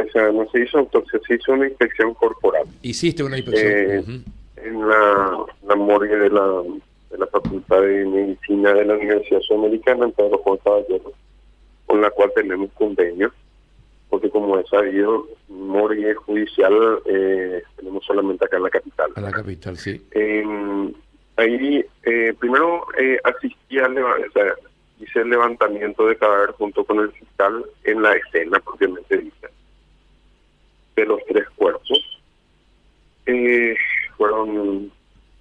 [0.00, 2.64] o sea, no se hizo autopsia, se hizo una inspección corporal.
[2.82, 3.72] Hiciste una inspección.
[3.72, 4.22] Eh,
[4.56, 6.62] en la, la morgue de la,
[7.10, 11.12] de la Facultad de Medicina de la Universidad Sudamericana en Pedro Juan Caballero,
[11.86, 13.32] con la cual tenemos convenio,
[14.08, 16.74] porque como es sabido, morgue judicial
[17.06, 19.10] eh, tenemos solamente acá en la capital.
[19.16, 20.02] En la capital, sí.
[21.36, 23.94] ahí, eh, primero eh, asistí al
[24.98, 29.48] hice el levantamiento de cadáver junto con el fiscal en la escena propiamente dicha
[30.96, 32.20] de los tres cuerpos.
[33.26, 33.76] Eh,
[34.16, 34.90] fueron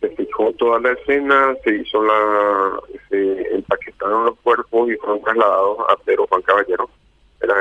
[0.01, 5.77] se fijó toda la escena, se hizo la, se empaquetaron los cuerpos y fueron trasladados
[5.87, 6.89] a Pedro Juan Caballero,
[7.39, 7.55] era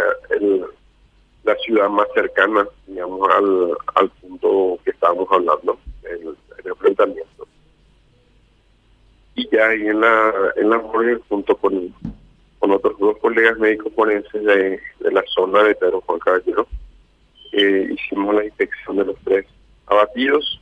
[1.42, 7.46] la ciudad más cercana, digamos, al, al punto que estábamos hablando, el, el enfrentamiento.
[9.34, 11.94] Y ya ahí en la, en la morgue, junto con,
[12.58, 16.66] con otros dos colegas médicos forenses de, de la zona de Pedro Juan Caballero,
[17.52, 19.44] eh, hicimos la inspección de los tres
[19.88, 20.58] abatidos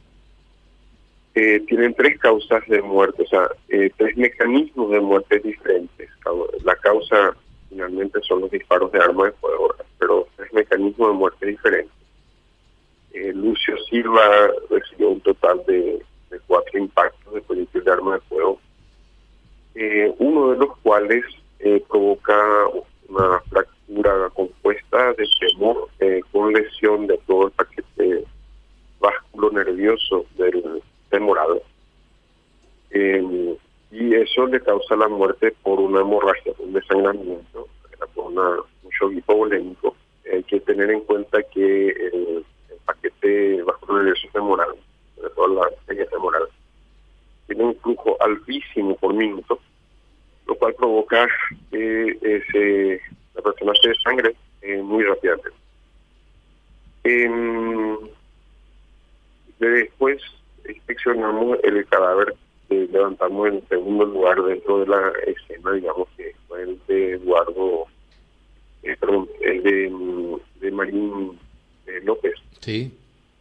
[1.44, 6.08] eh, tienen tres causas de muerte, o sea, eh, tres mecanismos de muerte diferentes.
[6.62, 7.36] La causa
[7.68, 11.96] finalmente son los disparos de arma de fuego, pero tres mecanismos de muerte diferentes.
[13.12, 14.22] Eh, Lucio Silva
[14.70, 16.00] recibió un total de,
[16.46, 18.60] cuatro impactos de proyectil de arma de fuego,
[20.18, 21.24] uno de los cuales
[21.88, 22.68] provoca
[23.08, 25.88] una fractura compuesta de temor
[26.30, 28.24] con lesión de todo el paquete
[29.00, 30.82] vásculo nervioso del
[31.20, 31.62] morado.
[32.90, 33.56] Eh,
[33.90, 37.68] y eso le causa la muerte por una hemorragia, un desangramiento,
[38.14, 39.94] por un shock hipovolémico.
[40.32, 42.44] Hay que tener en cuenta que el,
[42.86, 44.74] paquete bajo el femoral,
[45.14, 46.42] sobre todo la estrella femoral,
[47.46, 49.58] tiene un flujo altísimo por minuto,
[50.46, 51.28] lo cual provoca
[51.70, 53.00] que ese,
[53.34, 55.50] la persona se sangre eh, muy rápidamente.
[57.04, 57.30] Eh,
[59.58, 60.22] después
[60.68, 62.34] inspeccionamos el cadáver
[62.68, 67.86] que levantamos en segundo lugar dentro de la escena, digamos que fue el de Eduardo,
[68.82, 71.38] eh, perdón, el de, de Marín
[71.86, 72.34] eh, López.
[72.60, 72.92] Sí.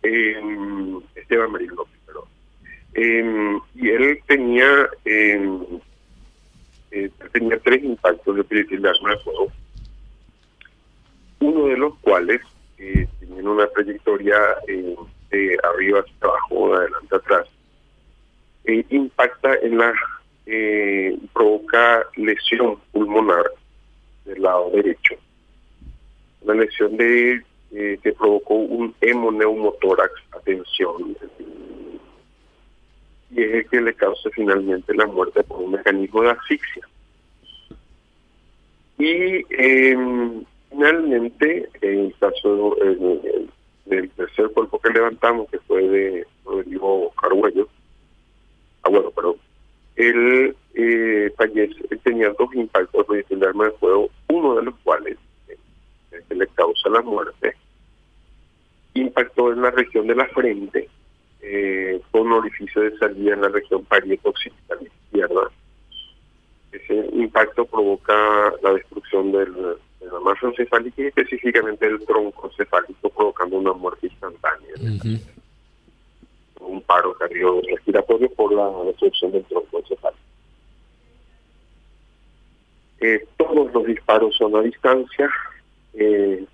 [0.04, 0.36] Eh,
[1.16, 2.26] Esteban Marín López, perdón.
[2.94, 5.50] Eh, y él tenía eh,
[7.32, 9.52] tenía tres impactos de proyectil de arma de fuego,
[11.40, 12.42] uno de los cuales
[12.78, 14.38] eh, tenía una trayectoria
[15.32, 17.48] de arriba hacia abajo, de adelante atrás,
[18.66, 19.94] eh, impacta en la,
[20.46, 23.52] eh, provoca lesión pulmonar
[24.26, 25.16] del lado derecho.
[26.42, 31.16] Una lesión de eh, que provocó un hemoneumotórax, atención,
[33.34, 36.88] y es el que le causa finalmente la muerte por un mecanismo de asfixia.
[38.98, 43.22] Y em, finalmente, en el caso, cuerpo
[44.82, 47.68] que levantamos, que fue de Rodrigo Carguello,
[48.84, 49.36] ah bueno, pero
[49.96, 55.18] él eh, fallece, él tenía dos impactos de arma de fuego, uno de los cuales,
[55.48, 55.58] eh,
[56.30, 57.56] le causa la muerte,
[58.94, 60.90] impactó en la región de la frente,
[61.42, 65.52] eh, con orificio de salida en la región parieto-occipital izquierda.
[66.72, 69.78] Ese impacto provoca la destrucción del
[70.12, 74.31] la masa encefálica y específicamente el tronco encefálico provocando una muerte instantánea.
[76.60, 80.22] Un paro cardiorrespiratorio por la destrucción del tronco encefálico.
[83.00, 85.30] Eh, todos los disparos son a distancia.
[85.94, 86.46] Eh,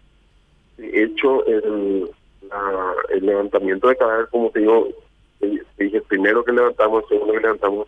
[0.77, 2.09] de hecho, el,
[3.09, 4.87] el levantamiento de cadáver, como te digo,
[5.41, 7.85] eh, dije, primero que levantamos, segundo que levantamos,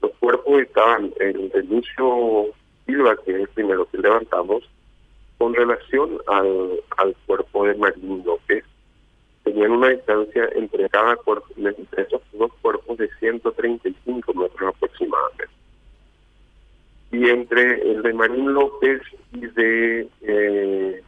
[0.00, 2.46] los cuerpos estaban, el de Lucio
[2.86, 4.68] Silva, que es el primero que levantamos,
[5.38, 8.64] con relación al, al cuerpo de Marín López,
[9.44, 15.44] tenían una distancia entre cada cuerpo, entre esos dos cuerpos de 135 metros aproximadamente.
[17.12, 19.00] Y entre el de Marín López
[19.32, 21.02] y de, eh,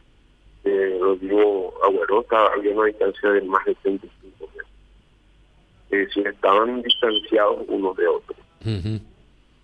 [0.63, 4.71] de Rodrigo Agüerosa había una distancia de más de 35 metros.
[5.91, 8.37] Eh, si estaban distanciados unos de otros.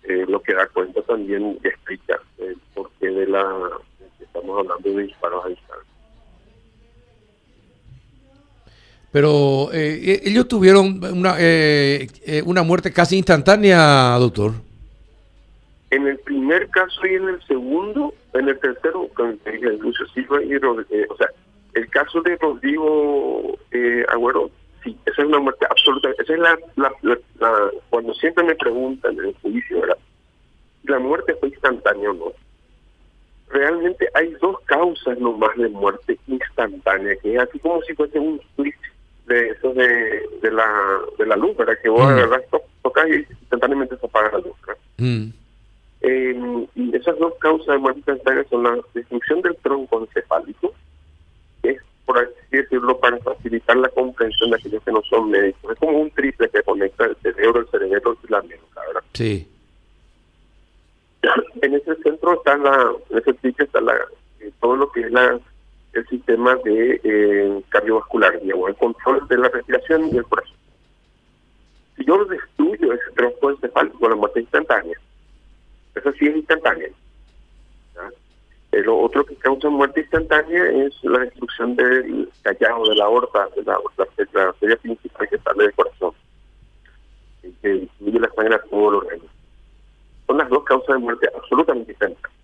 [0.04, 3.70] eh, lo que da cuenta también explica el porqué de la
[4.20, 5.89] estamos hablando de disparos a distancia.
[9.12, 14.52] Pero eh, eh, ellos tuvieron una, eh, eh, una muerte casi instantánea, doctor.
[15.90, 21.28] En el primer caso y en el segundo, en el tercero, eh, o sea,
[21.74, 23.58] el caso de Rodrigo
[24.08, 24.50] Agüero,
[24.84, 26.10] sí, esa es una muerte absoluta.
[26.18, 26.92] Esa es la, la,
[27.40, 29.98] la, cuando siempre me preguntan en el juicio, ¿verdad?
[30.84, 32.32] La muerte fue instantánea o no
[33.50, 38.40] realmente hay dos causas nomás de muerte instantánea, que es así como si fuese un
[38.54, 38.76] switch
[39.30, 41.78] de eso de, de, la, de la luz, ¿verdad?
[41.82, 42.56] Que vos mm.
[42.82, 44.56] tocas y instantáneamente se apaga la luz.
[44.98, 45.28] Mm.
[46.02, 50.74] Eh, y esas dos causas de muerte instantánea son la destrucción del tronco encefálico,
[51.62, 55.72] que es, por así decirlo, para facilitar la comprensión de aquellos que no son médicos.
[55.72, 59.02] Es como un triple que conecta el cerebro, el cerebro y la mente, ¿verdad?
[59.14, 59.46] Sí.
[61.62, 63.94] En ese centro está la, en ese triple está la,
[64.40, 65.38] eh, todo lo que es la
[65.92, 70.56] el sistema de eh, cardiovascular, digamos, el control de la respiración y el corazón.
[71.96, 74.96] Si yo destruyo ese tronco encefálico, la muerte instantánea.
[75.94, 76.88] Eso sí es instantánea.
[78.72, 83.62] Lo otro que causa muerte instantánea es la destrucción del callado, de la aorta, de
[83.64, 83.78] la,
[84.32, 86.12] la, arteria principal que sale del corazón,
[87.42, 89.30] que distribuye la sangre a todo el organismo.
[90.26, 92.39] Son las dos causas de muerte absolutamente instantáneas.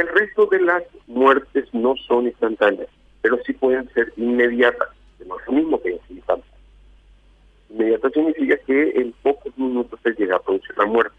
[0.00, 2.88] El resto de las muertes no son instantáneas,
[3.20, 4.88] pero sí pueden ser inmediatas,
[5.26, 6.46] no es lo mismo que instantáneas.
[7.68, 11.14] Inmediata significa que en pocos minutos se llega a producir la muerte.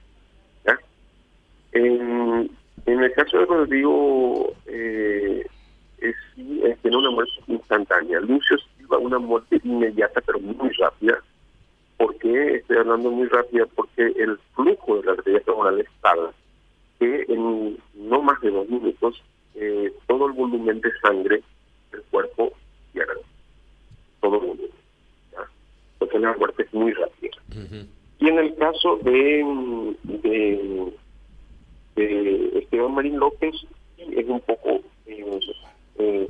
[1.74, 2.50] En,
[2.88, 5.46] el caso de Rodrigo, eh,
[6.00, 8.20] es, es una muerte instantánea.
[8.20, 11.20] Lucio Silva, una muerte inmediata, pero muy rápida.
[11.98, 13.68] ¿Por qué estoy hablando muy rápida?
[13.76, 16.32] Porque el flujo de la arteria femoral es tal
[17.02, 19.24] que en no más de dos minutos
[19.56, 21.42] eh, todo el volumen de sangre
[21.92, 22.54] del cuerpo
[22.94, 23.22] pierde.
[24.20, 24.70] Todo el volumen.
[25.94, 27.38] Entonces la muerte es muy rápida.
[28.20, 30.94] Y en el caso de, de,
[32.60, 33.56] Esteban Marín López,
[33.98, 36.28] es un poco eh,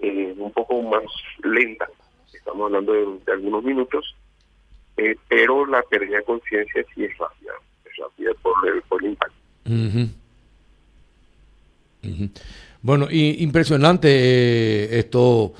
[0.00, 1.04] eh, un poco más
[1.42, 1.88] lenta.
[2.34, 4.14] Estamos hablando de, algunos minutos,
[5.28, 7.52] pero la pérdida de conciencia sí es rápida,
[7.86, 9.37] es rápida por el, por el impacto.
[12.82, 15.52] Bueno, y impresionante eh, esto.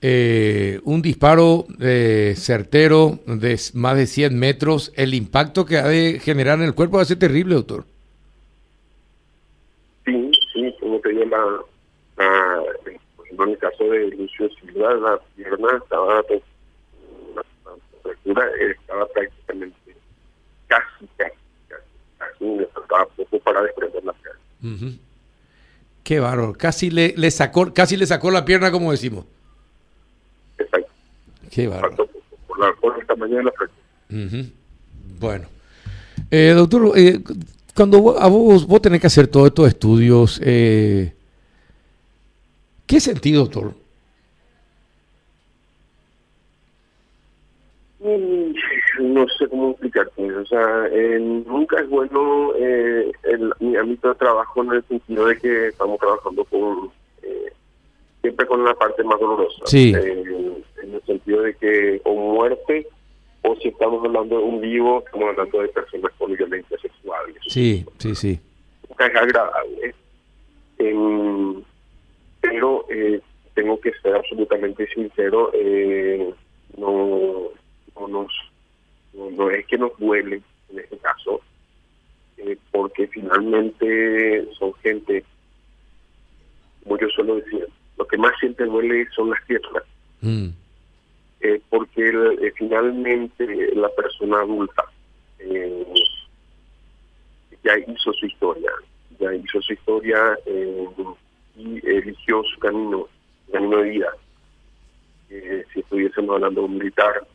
[0.00, 6.20] Eh, un disparo eh, certero de más de 100 metros, el impacto que ha de
[6.20, 7.84] generar en el cuerpo va a ser terrible, doctor.
[10.04, 12.62] Sí, sí, como te digo, la,
[13.30, 16.42] en el caso de Lucio Silva, la pierna estaba, pues,
[18.24, 19.96] la, estaba prácticamente
[20.68, 21.37] casi, casi
[22.38, 24.96] poco para desprender la pierna.
[26.02, 29.26] Qué bárbaro, casi le, le sacó, casi le sacó la pierna como decimos.
[30.58, 30.88] Exacto.
[31.50, 32.08] Qué bárbaro.
[32.46, 34.18] Por, la, por esta mañana la
[35.18, 35.46] Bueno.
[36.30, 37.20] Eh, doctor, eh,
[37.74, 41.12] cuando vos, a vos, vos tenés que hacer todos estos estudios, eh,
[42.86, 43.74] ¿qué sentido, doctor?
[48.00, 48.37] Mm,
[49.18, 50.32] no sé cómo explicarte.
[50.34, 55.26] O sea, eh, nunca es bueno eh, el, mi ámbito de trabajo en el sentido
[55.26, 56.90] de que estamos trabajando con
[57.22, 57.52] eh,
[58.22, 59.66] siempre con la parte más dolorosa.
[59.66, 59.92] Sí.
[59.94, 62.86] en el sentido de que o muerte
[63.42, 67.34] o si estamos hablando de un vivo, estamos hablando de personas con violencia sexual.
[67.48, 68.40] Sí, sí, sí.
[68.88, 69.94] Nunca es agradable.
[72.40, 72.86] Pero
[73.54, 75.50] tengo que ser absolutamente sincero.
[76.76, 77.48] no,
[77.98, 78.47] no nos
[79.18, 81.40] no, es que nos duele en este caso,
[82.36, 85.24] eh, porque finalmente son gente,
[86.84, 87.66] como yo suelo decir,
[87.96, 89.84] lo que más siente duele son las tierras.
[90.20, 90.48] Mm.
[91.40, 94.84] Eh, porque eh, finalmente la persona adulta
[97.64, 98.70] ya hizo su historia,
[99.20, 100.38] ya hizo su historia
[101.56, 103.06] y eligió su camino,
[103.46, 104.12] su camino de vida.
[105.28, 107.26] si estuviésemos hablando de un militar,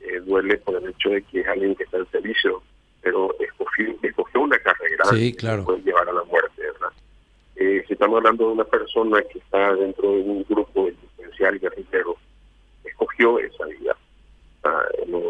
[0.00, 2.62] eh, duele por el hecho de que es alguien que está en servicio,
[3.02, 6.92] pero escogió, escogió una carrera que puede llevar a la muerte, ¿verdad?
[7.56, 12.16] Eh, si estamos hablando de una persona que está dentro de un grupo delincuencial guerrillero,
[12.84, 13.96] escogió esa vida.
[14.64, 15.20] Ah, no,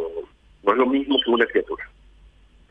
[0.62, 1.88] no, es lo mismo que una criatura.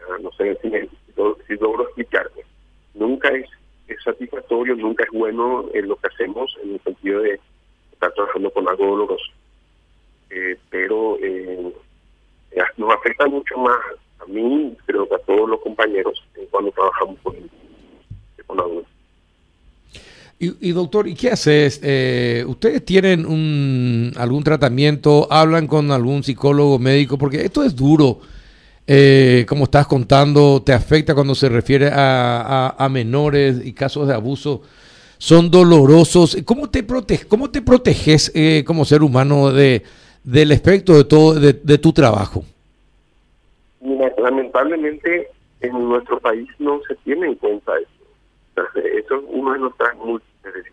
[0.08, 2.46] Ah, no sé si, si, logro explicarte.
[2.94, 3.50] Nunca es,
[3.88, 7.40] es satisfactorio, nunca es bueno en lo que hacemos en el sentido de
[7.94, 9.32] estar trabajando con algo doloroso.
[10.30, 11.74] Eh, pero eh,
[12.78, 13.78] nos afecta mucho más
[14.20, 17.36] a mí, creo que a todos los compañeros cuando trabajamos con,
[18.46, 18.92] con adultos.
[20.40, 21.80] Y, doctor, ¿y qué haces?
[21.82, 25.28] Eh, ¿Ustedes tienen un, algún tratamiento?
[25.32, 27.18] ¿Hablan con algún psicólogo médico?
[27.18, 28.20] Porque esto es duro.
[28.86, 34.14] Eh, como estás contando, te afecta cuando se refiere a, a, menores y casos de
[34.14, 34.62] abuso.
[35.18, 36.38] Son dolorosos.
[36.46, 39.82] ¿Cómo te, protege, cómo te proteges eh, como ser humano de,
[40.28, 42.44] del espectro de, todo, de, de tu trabajo?
[44.18, 45.30] lamentablemente
[45.62, 48.68] en nuestro país no se tiene en cuenta eso.
[48.76, 50.66] Eso es uno de nuestras múltiples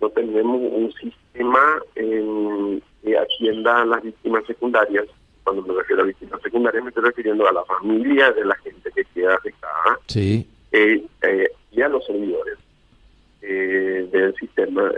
[0.00, 5.04] No tenemos un sistema que atienda a las víctimas secundarias.
[5.44, 8.90] Cuando me refiero a víctimas secundarias me estoy refiriendo a la familia de la gente
[8.94, 10.46] que queda afectada sí.
[10.72, 12.58] eh, eh, y a los servidores
[13.42, 14.90] eh, del sistema,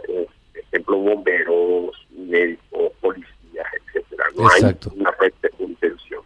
[0.54, 4.24] ejemplo, bomberos, médicos, policías, etcétera.
[4.36, 6.22] No hay una red de contención.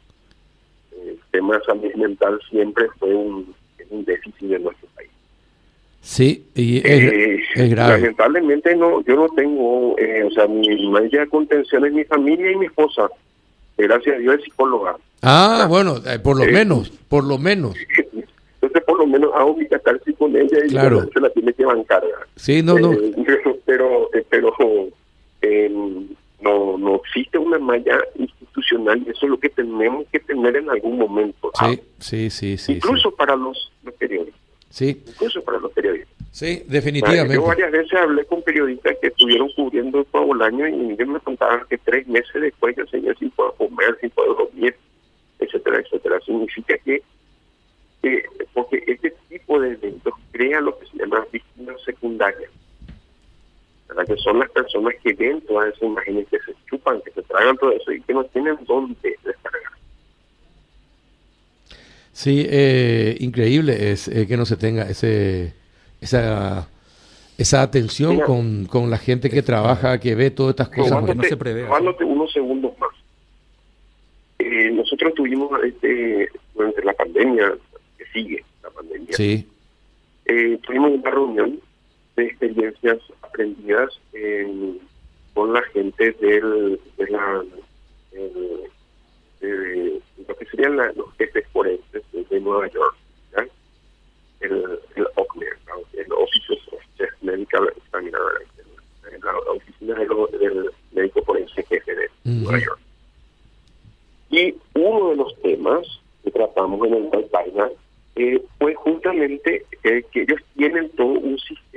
[0.92, 3.54] El tema de salud mental siempre fue un,
[3.90, 5.10] un déficit de nuestro país.
[6.00, 8.00] Sí, y es, eh, grave.
[8.00, 12.52] Lamentablemente no, yo no tengo, eh, o sea, mi mayoría de contención es mi familia
[12.52, 13.08] y mi esposa.
[13.78, 14.96] Gracias a Dios es psicóloga.
[15.22, 17.74] Ah, bueno, eh, por lo menos, por lo menos.
[18.60, 21.08] Entonces, por lo menos hago mi catarsis con ella y claro.
[21.12, 22.02] se la tiene que bancar.
[22.36, 22.92] Sí, no, no.
[23.64, 24.52] pero, pero
[25.40, 26.08] em,
[26.44, 30.70] no, no existe una malla institucional y eso es lo que tenemos que tener en
[30.70, 31.50] algún momento.
[31.58, 32.72] Sí, sí, sí, sí.
[32.74, 34.40] Incluso para los, los periodistas.
[34.68, 35.02] Sí.
[35.06, 36.14] Incluso para los periodistas.
[36.30, 37.34] Sí, definitivamente.
[37.34, 41.20] Yo varias veces hablé con periodistas que estuvieron cubriendo todo el año y ellos me
[41.20, 44.76] contaban que tres meses después el señor sin poder comer, sin poder dormir,
[45.38, 46.20] etcétera, etcétera.
[46.26, 47.02] Significa que,
[48.52, 52.50] porque este tipo de eventos crea lo que se llama víctimas secundarias,
[53.88, 54.06] ¿verdad?
[54.06, 57.56] que son las personas que ven todas esas imágenes, que se chupan, que se tragan
[57.58, 59.72] todo eso y que no tienen dónde descargar.
[62.12, 65.52] Sí, eh, increíble es eh, que no se tenga ese
[66.00, 66.68] esa
[67.36, 71.22] esa atención con, con, la gente que trabaja, que ve todas estas cosas que no
[71.24, 71.64] se prevé.
[71.64, 72.90] unos segundos más.
[74.38, 77.54] Eh, nosotros tuvimos este durante la pandemia,
[77.98, 79.48] que sigue la pandemia, sí.
[80.26, 81.60] eh, tuvimos una reunión
[82.16, 82.98] de experiencias
[86.04, 87.44] la del, de la
[89.40, 92.96] de, lo que serían los jefes forenses de, Nueva York,
[94.40, 95.56] el, el OCMER,
[95.94, 98.20] el Office of Medical Examiner,
[99.22, 102.80] la oficina del, médico forense jefe de Nueva York.
[104.30, 105.86] Y uno de los temas
[106.22, 107.70] que tratamos en el Palpaina
[108.16, 111.73] eh, fue justamente eh, que ellos tienen todo un sistema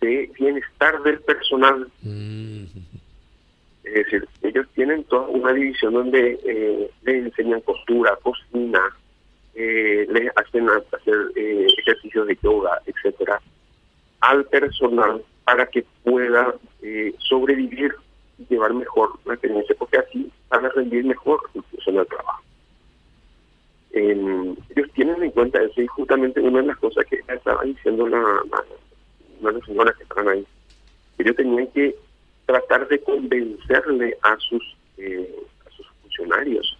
[0.00, 1.88] de bienestar del personal.
[3.84, 8.80] Es decir, ellos tienen toda una división donde eh, les enseñan costura, cocina,
[9.54, 13.40] eh, les hacen hacer eh, ejercicios de yoga, etcétera,
[14.20, 17.94] al personal para que pueda eh, sobrevivir
[18.38, 22.42] y llevar mejor la experiencia, porque así van a rendir mejor incluso en el trabajo.
[23.92, 28.18] ellos tienen en cuenta eso y justamente una de las cosas que estaba diciendo la,
[28.18, 28.64] la,
[29.48, 30.46] de las señoras que estaban ahí,
[31.18, 31.94] ellos tenían que
[32.46, 35.34] tratar de convencerle a sus eh,
[36.02, 36.76] funcionarios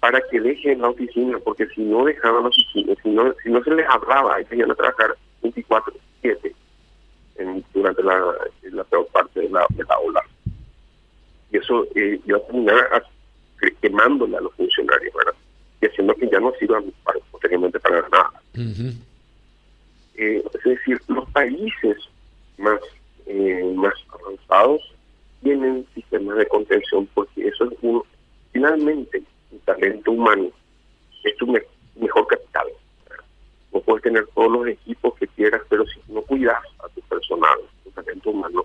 [0.00, 3.62] para que dejen la oficina, porque si no dejaban la oficina, si no, si no
[3.64, 6.54] se les hablaba, ellos iban a trabajar 24-7
[7.74, 10.22] durante la, la peor parte de la, de la ola.
[11.50, 13.02] Y eso eh, iba a
[13.80, 15.34] quemándole a los funcionarios, ¿verdad?
[15.80, 18.32] Y haciendo que ya no sirvan para, posteriormente para nada.
[20.18, 21.96] Eh, es decir, los países
[22.58, 22.80] más
[23.26, 24.80] eh, más avanzados
[25.42, 28.02] tienen sistemas de contención porque eso es un,
[28.52, 29.22] finalmente
[29.52, 30.50] el talento humano
[31.24, 32.66] es tu mejor capital.
[33.72, 37.58] No puedes tener todos los equipos que quieras, pero si no cuidas a tu personal,
[37.84, 38.64] tu talento humano,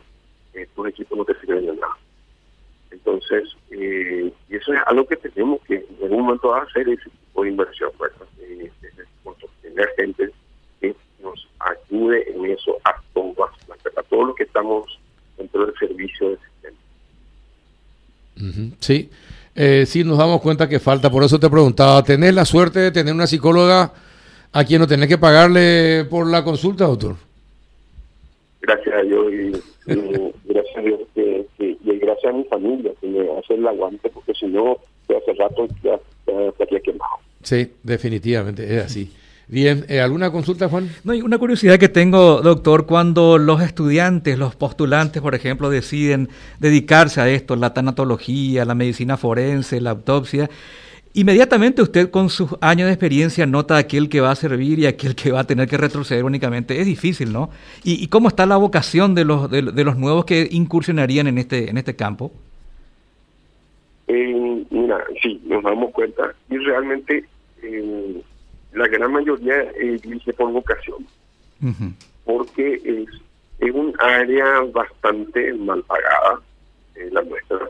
[0.53, 1.97] eh, tus equipos no te sirven de nada.
[2.91, 7.43] Entonces, eh, y eso es algo que tenemos que en algún momento hacer ese tipo
[7.43, 8.27] de inversión, ¿verdad?
[9.61, 10.29] Tener gente
[10.79, 13.51] que nos ayude en eso a todas
[13.97, 14.99] a todos los que estamos
[15.37, 16.77] dentro del servicio del sistema.
[18.83, 19.09] Sí,
[19.55, 22.91] eh, sí, nos damos cuenta que falta, por eso te preguntaba, ¿tenés la suerte de
[22.91, 23.93] tener una psicóloga
[24.51, 27.15] a quien no tenés que pagarle por la consulta, doctor?
[28.61, 29.51] Gracias a Dios y,
[30.45, 34.33] gracias a Dios que, y gracias a mi familia que me hace el aguante, porque
[34.33, 35.97] si no, hace rato ya,
[36.27, 37.15] ya estaría quemado.
[37.41, 39.11] Sí, definitivamente, es así.
[39.47, 40.89] Bien, eh, ¿alguna consulta, Juan?
[41.03, 47.19] No, una curiosidad que tengo, doctor, cuando los estudiantes, los postulantes, por ejemplo, deciden dedicarse
[47.19, 50.49] a esto, la tanatología, la medicina forense, la autopsia,
[51.13, 55.13] inmediatamente usted con sus años de experiencia nota aquel que va a servir y aquel
[55.13, 56.79] que va a tener que retroceder únicamente.
[56.79, 57.49] Es difícil, ¿no?
[57.83, 61.77] ¿Y, cómo está la vocación de los, de, los nuevos que incursionarían en este, en
[61.77, 62.31] este campo?
[64.07, 67.25] Eh, mira, sí, nos damos cuenta y realmente...
[67.61, 68.02] Eh,
[68.83, 71.07] la gran mayoría eh, dirige por vocación,
[72.25, 73.07] porque es,
[73.59, 76.41] es un área bastante mal pagada,
[76.95, 77.69] eh, la nuestra.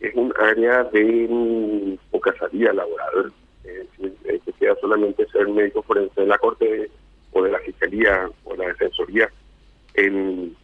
[0.00, 3.32] Es un área de poca salida laboral.
[3.64, 3.86] Eh,
[4.58, 6.90] queda solamente ser médico forense de la Corte
[7.32, 9.28] o de la fiscalía o la defensoría,
[9.94, 10.56] en,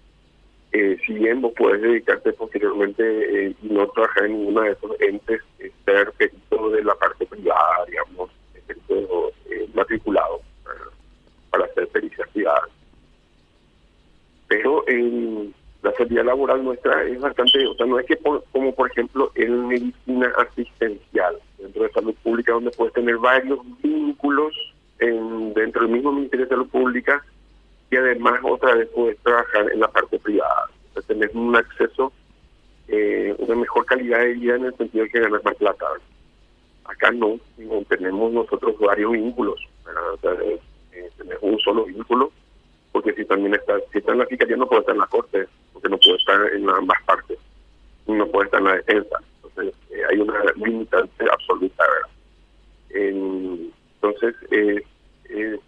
[0.73, 5.01] eh, si bien vos podés dedicarte posteriormente eh, y no trabajar en ninguna de esos
[5.01, 8.31] entes, eh, ser perito de la parte privada, digamos,
[8.67, 8.95] perito
[9.79, 10.41] matriculado
[11.51, 12.71] para, hacer pericias privadas.
[14.49, 18.91] Pero en la salida laboral nuestra es bastante, o sea, no es que como por
[18.91, 24.55] ejemplo en medicina asistencial, dentro de salud pública, donde puedes tener varios vínculos
[24.99, 27.25] en, dentro del mismo Ministerio de Salud Pública
[27.91, 30.67] y además otra vez puedes trabajar en la parte privada.
[30.95, 32.13] O tener un acceso,
[32.89, 35.87] eh, una mejor calidad de vida en el sentido de que ganas más plata.
[36.85, 37.39] Acá no,
[37.89, 39.61] tenemos nosotros varios vínculos
[40.17, 40.61] tener,
[41.41, 42.33] un solo vínculo,
[42.93, 45.47] porque si también está, si está en la fiscalía no puede estar en la corte,
[45.73, 47.39] porque no puede estar en ambas partes,
[48.07, 49.19] no puede estar en la defensa.
[49.45, 52.11] Entonces eh, hay una limitante absoluta, ¿verdad?
[52.91, 54.83] Entonces, eh,
[55.29, 55.59] eh,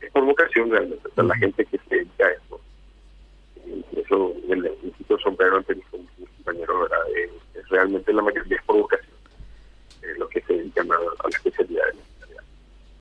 [0.00, 2.60] es por vocación realmente, la gente que se dedica a esto.
[3.96, 7.06] Eso, el, el sitio sombrero ante mis compañeros, ¿verdad?
[7.16, 9.14] Es, realmente la mayoría es por vocación,
[10.16, 11.84] los que se dedican a, a la especialidad.
[11.84, 12.02] ¿verdad?